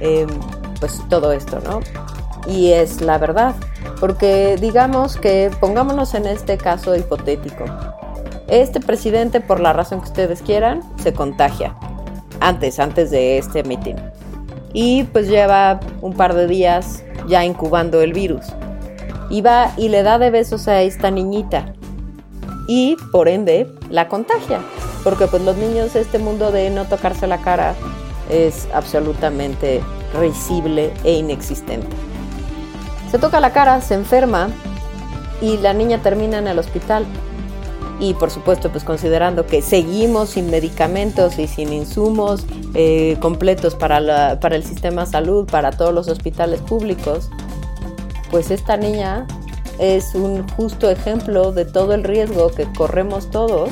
[0.00, 0.26] em,
[0.80, 1.80] pues todo esto, ¿no?
[2.46, 3.54] Y es la verdad,
[4.00, 7.64] porque digamos que pongámonos en este caso hipotético.
[8.48, 11.76] Este presidente, por la razón que ustedes quieran, se contagia
[12.40, 13.96] antes, antes de este meeting.
[14.72, 18.46] Y pues lleva un par de días ya incubando el virus
[19.32, 21.72] y va y le da de besos a esta niñita
[22.68, 24.60] y por ende la contagia,
[25.02, 27.74] porque pues los niños este mundo de no tocarse la cara
[28.30, 29.80] es absolutamente
[30.20, 31.88] risible e inexistente.
[33.10, 34.48] Se toca la cara, se enferma
[35.40, 37.06] y la niña termina en el hospital.
[38.00, 44.40] Y por supuesto, pues considerando que seguimos sin medicamentos y sin insumos eh, completos para,
[44.40, 47.30] para el sistema de salud, para todos los hospitales públicos,
[48.32, 49.26] pues esta niña
[49.78, 53.70] es un justo ejemplo de todo el riesgo que corremos todos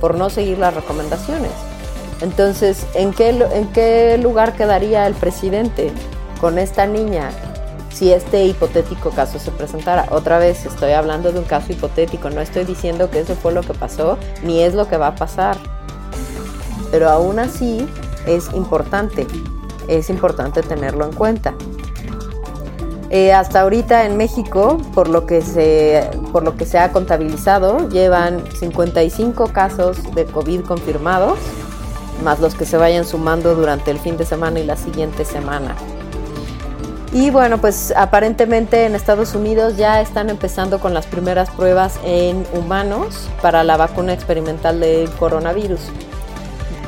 [0.00, 1.50] por no seguir las recomendaciones.
[2.20, 5.90] Entonces, ¿en qué, ¿en qué lugar quedaría el presidente
[6.40, 7.30] con esta niña
[7.90, 10.06] si este hipotético caso se presentara?
[10.10, 13.62] Otra vez, estoy hablando de un caso hipotético, no estoy diciendo que eso fue lo
[13.62, 15.56] que pasó, ni es lo que va a pasar.
[16.90, 17.88] Pero aún así
[18.26, 19.26] es importante,
[19.88, 21.54] es importante tenerlo en cuenta.
[23.10, 27.88] Eh, hasta ahorita en México, por lo, que se, por lo que se ha contabilizado,
[27.88, 31.38] llevan 55 casos de COVID confirmados,
[32.24, 35.76] más los que se vayan sumando durante el fin de semana y la siguiente semana.
[37.12, 42.44] Y bueno, pues aparentemente en Estados Unidos ya están empezando con las primeras pruebas en
[42.52, 45.80] humanos para la vacuna experimental del coronavirus.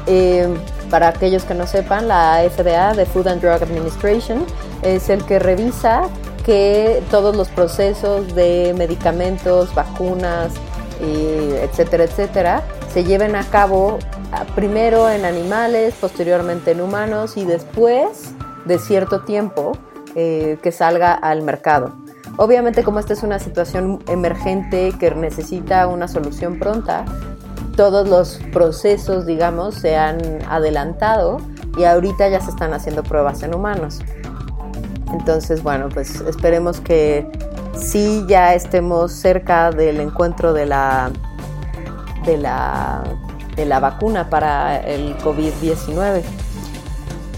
[0.07, 0.49] Eh,
[0.91, 4.45] para aquellos que no sepan, la FDA, de Food and Drug Administration,
[4.83, 6.03] es el que revisa
[6.45, 10.53] que todos los procesos de medicamentos, vacunas,
[11.01, 12.63] etcétera, etcétera,
[12.93, 13.99] se lleven a cabo
[14.33, 18.33] ah, primero en animales, posteriormente en humanos y después
[18.65, 19.73] de cierto tiempo
[20.15, 21.93] eh, que salga al mercado.
[22.37, 27.05] Obviamente como esta es una situación emergente que necesita una solución pronta,
[27.79, 30.19] todos los procesos, digamos, se han
[30.49, 31.41] adelantado
[31.79, 34.01] y ahorita ya se están haciendo pruebas en humanos.
[35.13, 37.25] Entonces, bueno, pues esperemos que
[37.77, 41.13] sí ya estemos cerca del encuentro de la,
[42.27, 43.05] de la,
[43.55, 46.25] de la vacuna para el COVID-19.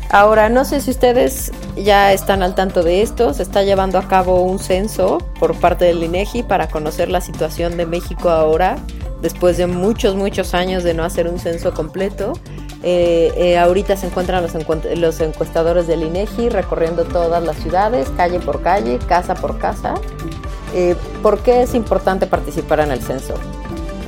[0.08, 4.08] Ahora, no sé si ustedes ya están al tanto de esto, se está llevando a
[4.08, 8.78] cabo un censo por parte del INEGI para conocer la situación de México ahora
[9.22, 12.32] después de muchos, muchos años de no hacer un censo completo.
[12.82, 14.54] Eh, eh, ahorita se encuentran los,
[14.96, 19.94] los, encuestadores del INEGI recorriendo todas las ciudades, calle por calle, casa por casa.
[20.74, 23.34] Eh, ¿Por qué es importante participar en el censo?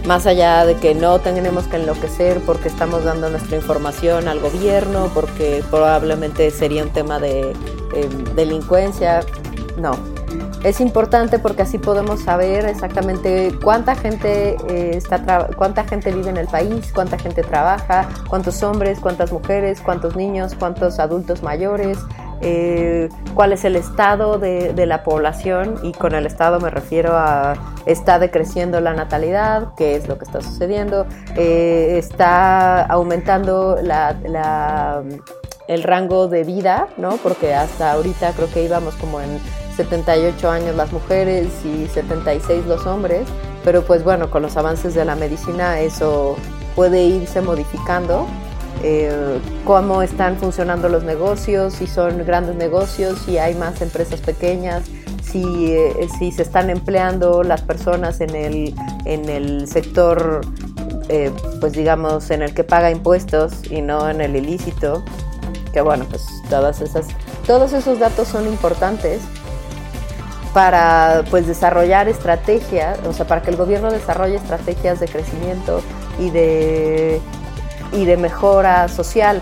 [0.06, 5.10] Más allá de que no tenemos que enloquecer porque estamos dando nuestra información al gobierno,
[5.14, 7.54] porque probablemente sería un tema de
[8.34, 9.20] delincuencia,
[9.76, 10.11] no.
[10.64, 16.36] Es importante porque así podemos saber exactamente cuánta gente eh, está cuánta gente vive en
[16.36, 21.98] el país, cuánta gente trabaja, cuántos hombres, cuántas mujeres, cuántos niños, cuántos adultos mayores,
[22.42, 27.54] eh, cuál es el estado de, la población y con el estado me refiero a
[27.86, 31.06] está decreciendo la natalidad, qué es lo que está sucediendo,
[31.36, 33.76] eh, está aumentando
[35.68, 37.16] el rango de vida, ¿no?
[37.16, 39.40] porque hasta ahorita creo que íbamos como en
[39.76, 43.26] 78 años las mujeres y 76 los hombres,
[43.64, 46.36] pero pues bueno, con los avances de la medicina eso
[46.74, 48.26] puede irse modificando
[48.82, 54.84] eh, cómo están funcionando los negocios, si son grandes negocios, si hay más empresas pequeñas,
[55.22, 60.40] si, eh, si se están empleando las personas en el, en el sector,
[61.08, 65.04] eh, pues digamos, en el que paga impuestos y no en el ilícito,
[65.72, 67.06] que bueno, pues todas esas,
[67.46, 69.20] todos esos datos son importantes
[70.52, 75.80] para pues desarrollar estrategias, o sea, para que el gobierno desarrolle estrategias de crecimiento
[76.18, 77.20] y de
[77.92, 79.40] y de mejora social.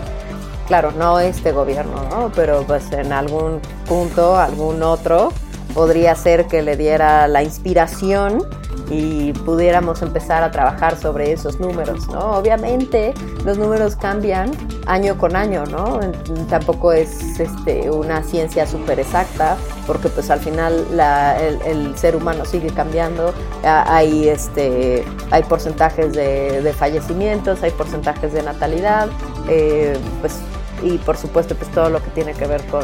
[0.67, 2.31] Claro, no este gobierno, ¿no?
[2.33, 5.33] pero pues en algún punto, algún otro,
[5.73, 8.45] podría ser que le diera la inspiración
[8.91, 12.33] y pudiéramos empezar a trabajar sobre esos números, ¿no?
[12.33, 13.13] Obviamente
[13.45, 14.51] los números cambian
[14.85, 16.01] año con año, ¿no?
[16.49, 19.55] Tampoco es este, una ciencia súper exacta,
[19.87, 20.85] porque pues al final
[21.65, 23.33] el, ser humano sigue cambiando,
[23.63, 29.07] hay, este, hay porcentajes de, fallecimientos, hay porcentajes de natalidad,
[29.47, 30.37] eh, pues,
[30.83, 32.83] y por supuesto pues todo lo que tiene que ver con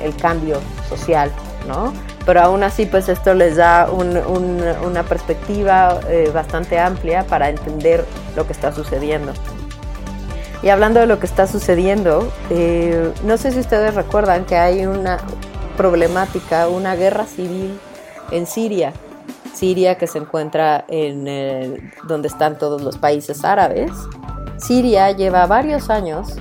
[0.00, 1.32] el cambio social,
[1.66, 1.92] ¿no?
[2.24, 8.04] pero aún así pues esto les da una perspectiva eh, bastante amplia para entender
[8.36, 9.32] lo que está sucediendo.
[10.62, 14.86] Y hablando de lo que está sucediendo, eh, no sé si ustedes recuerdan que hay
[14.86, 15.18] una
[15.76, 17.78] problemática, una guerra civil
[18.30, 18.94] en Siria.
[19.52, 23.92] Siria que se encuentra en donde están todos los países árabes.
[24.56, 26.36] Siria lleva varios años,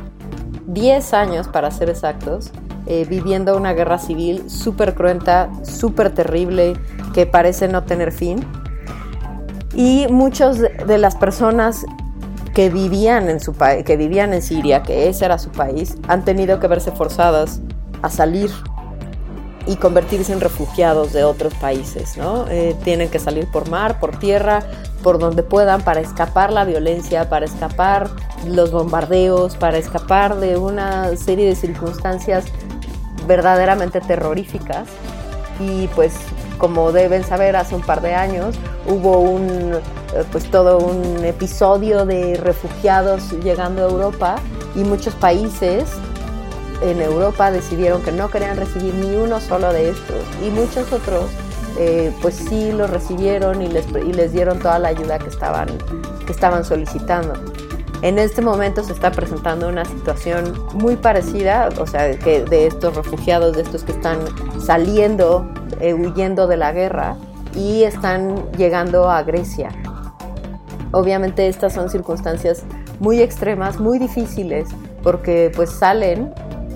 [0.67, 2.51] 10 años para ser exactos,
[2.85, 6.73] eh, viviendo una guerra civil súper cruenta, súper terrible,
[7.13, 8.45] que parece no tener fin.
[9.75, 11.85] Y muchas de las personas
[12.53, 16.59] que vivían en su que vivían en Siria, que ese era su país, han tenido
[16.59, 17.61] que verse forzadas
[18.01, 18.51] a salir
[19.65, 22.45] y convertirse en refugiados de otros países, ¿no?
[22.49, 24.63] Eh, tienen que salir por mar, por tierra,
[25.01, 28.09] por donde puedan para escapar la violencia, para escapar
[28.45, 32.45] los bombardeos, para escapar de una serie de circunstancias
[33.25, 34.87] verdaderamente terroríficas
[35.59, 36.13] y pues
[36.57, 38.55] como deben saber hace un par de años
[38.87, 39.73] hubo un
[40.15, 44.35] eh, pues todo un episodio de refugiados llegando a Europa
[44.75, 45.85] y muchos países
[46.81, 51.29] en Europa decidieron que no querían recibir ni uno solo de estos y muchos otros
[51.77, 55.67] eh, pues sí los recibieron y les, y les dieron toda la ayuda que estaban,
[56.25, 57.33] que estaban solicitando.
[58.03, 62.95] En este momento se está presentando una situación muy parecida, o sea, que de estos
[62.95, 64.19] refugiados, de estos que están
[64.59, 65.49] saliendo,
[65.79, 67.15] eh, huyendo de la guerra
[67.55, 69.69] y están llegando a Grecia.
[70.91, 72.63] Obviamente estas son circunstancias
[72.99, 74.67] muy extremas, muy difíciles,
[75.01, 76.33] porque pues salen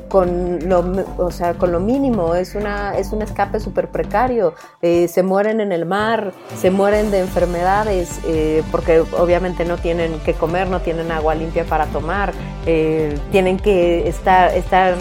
[0.07, 0.83] con lo,
[1.17, 5.61] o sea, con lo mínimo, es, una, es un escape súper precario, eh, se mueren
[5.61, 10.81] en el mar, se mueren de enfermedades, eh, porque obviamente no tienen que comer, no
[10.81, 12.33] tienen agua limpia para tomar,
[12.65, 14.95] eh, tienen que estar, estar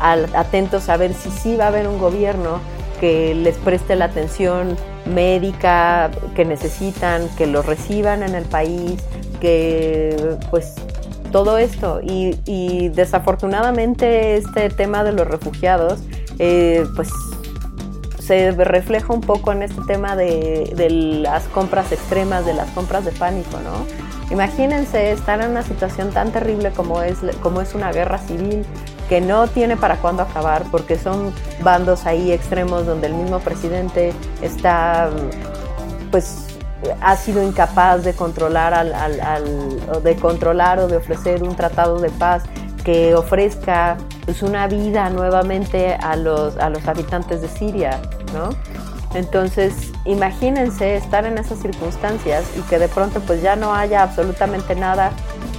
[0.00, 2.58] atentos a ver si sí va a haber un gobierno
[3.00, 4.76] que les preste la atención
[5.06, 9.02] médica que necesitan, que los reciban en el país,
[9.40, 10.74] que pues
[11.32, 12.00] todo esto.
[12.02, 16.00] Y, desafortunadamente este tema de los refugiados,
[16.38, 17.10] eh, pues
[18.18, 20.88] se refleja un poco en este tema de,
[21.22, 23.86] las compras extremas, de las compras de pánico, ¿no?
[24.30, 28.64] Imagínense estar en una situación tan terrible como es, como es una guerra civil
[29.08, 34.14] que no tiene para cuándo acabar porque son bandos ahí extremos donde el mismo presidente
[34.40, 35.10] está
[36.10, 36.51] pues
[37.00, 42.44] ha sido incapaz de controlar, al, de controlar o de ofrecer un tratado de paz
[42.84, 48.00] que ofrezca pues, una vida nuevamente a los, a los habitantes de Siria,
[48.32, 48.50] ¿no?
[49.14, 54.74] Entonces, imagínense estar en esas circunstancias y que de pronto pues ya no haya absolutamente
[54.74, 55.12] nada,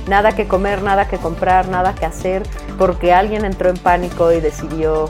[0.07, 2.43] nada que comer, nada que comprar, nada que hacer,
[2.77, 5.09] porque alguien entró en pánico y decidió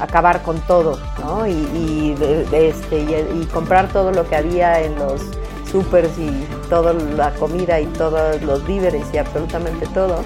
[0.00, 1.46] acabar con todo, ¿no?
[1.46, 2.16] Y,
[2.52, 5.20] este, y comprar todo lo que había en los
[5.74, 10.22] y toda la comida y todos los víveres y absolutamente todo.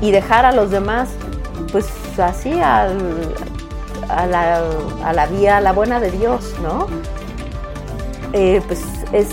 [0.00, 1.10] Y dejar a los demás,
[1.70, 1.88] pues
[2.18, 2.98] así, al,
[4.08, 4.62] a la,
[5.04, 6.86] a la vía, a la buena de Dios, ¿no?
[8.32, 8.82] Eh, pues
[9.12, 9.28] es,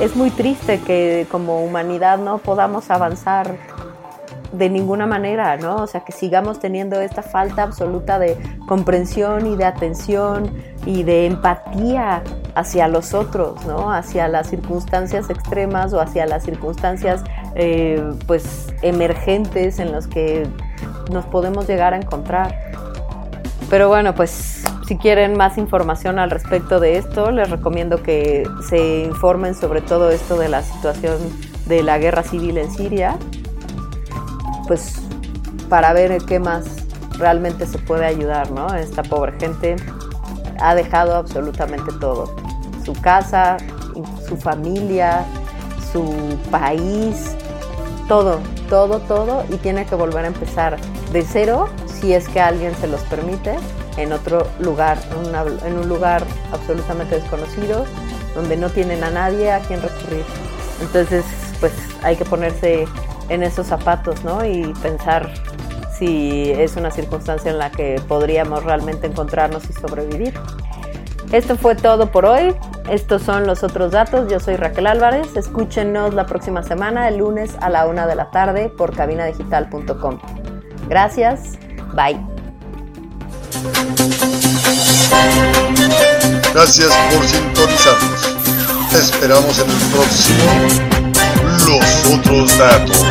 [0.00, 3.56] es muy triste que como humanidad no podamos avanzar
[4.56, 5.76] de ninguna manera, ¿no?
[5.76, 8.36] O sea, que sigamos teniendo esta falta absoluta de
[8.66, 10.50] comprensión y de atención
[10.84, 12.22] y de empatía
[12.54, 13.92] hacia los otros, ¿no?
[13.92, 17.22] Hacia las circunstancias extremas o hacia las circunstancias,
[17.54, 20.46] eh, pues, emergentes en las que
[21.10, 22.58] nos podemos llegar a encontrar.
[23.68, 29.00] Pero bueno, pues si quieren más información al respecto de esto, les recomiendo que se
[29.00, 31.18] informen sobre todo esto de la situación
[31.66, 33.18] de la guerra civil en Siria
[34.66, 34.94] pues
[35.68, 36.64] para ver qué más
[37.18, 38.74] realmente se puede ayudar, ¿no?
[38.74, 39.76] Esta pobre gente
[40.60, 42.34] ha dejado absolutamente todo,
[42.84, 43.56] su casa,
[44.28, 45.24] su familia,
[45.92, 46.14] su
[46.50, 47.34] país,
[48.08, 50.76] todo, todo, todo, y tiene que volver a empezar
[51.12, 53.56] de cero, si es que alguien se los permite,
[53.96, 57.84] en otro lugar, en, en un lugar absolutamente desconocido,
[58.34, 60.24] donde no tienen a nadie a quien recurrir.
[60.82, 61.24] Entonces,
[61.60, 62.86] pues hay que ponerse
[63.28, 64.44] en esos zapatos, ¿no?
[64.44, 65.32] Y pensar
[65.98, 70.34] si es una circunstancia en la que podríamos realmente encontrarnos y sobrevivir.
[71.32, 72.54] Esto fue todo por hoy.
[72.88, 74.30] Estos son los otros datos.
[74.30, 75.36] Yo soy Raquel Álvarez.
[75.36, 80.18] Escúchenos la próxima semana, el lunes a la una de la tarde, por cabinadigital.com.
[80.88, 81.58] Gracias.
[81.94, 82.20] Bye.
[86.54, 88.36] Gracias por sintonizarnos.
[88.90, 90.95] Te esperamos en el próximo
[92.10, 93.02] outros dados.